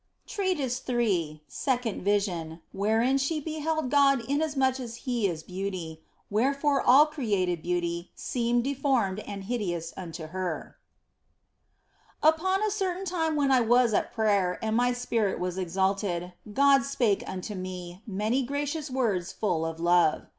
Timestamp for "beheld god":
3.41-4.21